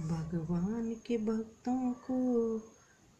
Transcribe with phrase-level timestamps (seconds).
[0.00, 2.58] भगवान के भक्तों को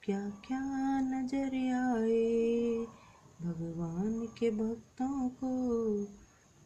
[0.03, 2.87] क्या क्या नज़र आए?
[3.43, 6.05] भगवान के भक्तों को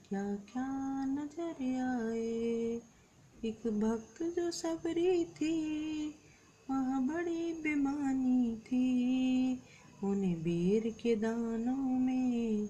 [0.09, 2.81] क्या क्या नज़र आए?
[3.45, 6.09] एक भक्त जो सबरी थी,
[6.71, 9.63] वह बड़ी बेमानी थी।
[10.05, 12.69] उन्हें बेर के दानों में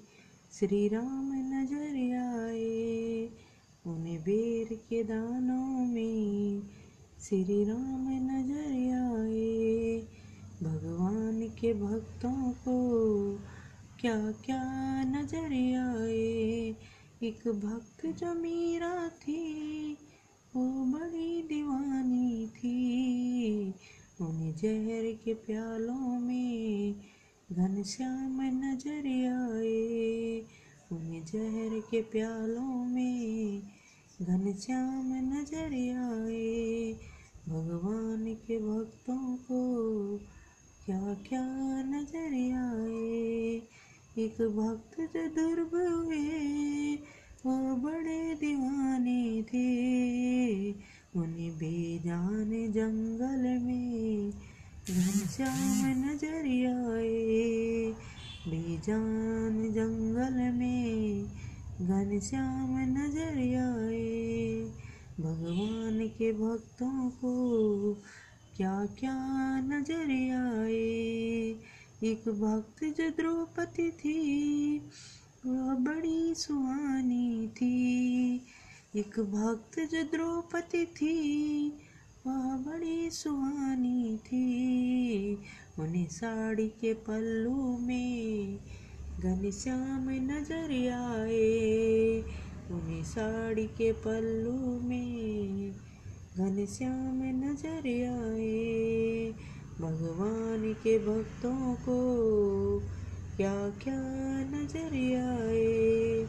[0.53, 3.31] श्री राम नज़र आए।
[3.87, 6.80] उन्हें बेर के दानों में
[7.23, 9.99] श्री राम नज़र आए
[10.63, 12.77] भगवान के भक्तों को
[14.01, 14.63] क्या क्या
[15.05, 16.75] नज़र आए
[17.23, 19.93] एक भक्त जो मीरा थी,
[20.57, 23.75] वो बड़ी दीवानी थी।
[24.21, 26.95] उन्हें जहर के प्यालों में
[27.53, 30.43] घनश्याम नज़र आए
[30.93, 33.63] उन्हें जहर के प्यालों में
[34.23, 37.00] घनश्याम नज़र आए
[44.19, 46.95] एक भक्त जो दुर्भ हुए
[47.47, 50.71] वो बड़े दीवाने थे।
[51.17, 54.31] उन्हें बेजान जंगल में
[54.91, 57.93] घनश्याम नज़र आए।
[58.49, 61.25] बेजान जंगल में
[61.81, 64.65] घनश्याम नज़र आए।
[65.21, 67.35] भगवान के भक्तों को
[68.57, 69.17] क्या क्या
[69.61, 70.11] नज़र
[72.05, 74.79] एक भक्त जो द्रौपदी थी,
[75.47, 78.41] वह बड़ी सुहानी थी।
[78.97, 81.69] एक भक्त जो द्रौपदी थी,
[82.27, 85.35] वह बड़ी सुहानी थी।
[85.79, 88.59] उन्हें साड़ी के पल्लू में
[89.21, 92.21] घनश्याम नज़र आए।
[92.71, 95.73] उन्हें साड़ी के पल्लू में
[96.37, 99.35] घनश्याम नज़र आए।
[99.81, 101.99] भगवान के भक्तों को
[103.37, 104.01] क्या क्या
[104.45, 106.27] नज़र आए?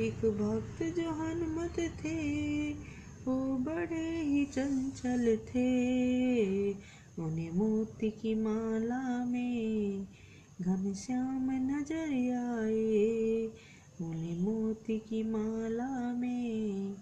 [0.00, 2.72] एक भक्त जो हनुमत थे,
[3.26, 6.70] वो बड़े ही चंचल थे।
[7.22, 10.06] उन्हें मोती की माला में
[10.60, 13.46] घनश्याम नज़र आए।
[14.00, 16.94] उन्हें मोती की माला में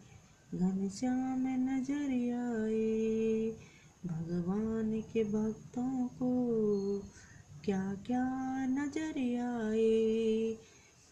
[0.55, 3.72] घनश्याम नज़र आए।
[4.07, 6.31] भगवान के भक्तों को
[7.65, 8.25] क्या क्या
[8.67, 10.57] नज़र आए?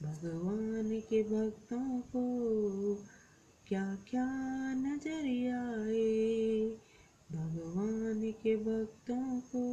[0.03, 2.25] भगवान के भक्तों को
[3.69, 4.27] क्या क्या
[4.75, 6.71] नज़र आए?
[7.33, 9.65] भगवान के भक्तों को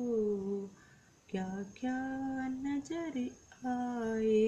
[1.29, 1.97] क्या क्या
[2.47, 3.19] नज़र
[3.67, 4.46] आए?